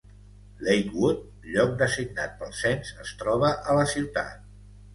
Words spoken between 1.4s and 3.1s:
lloc designat pel cens,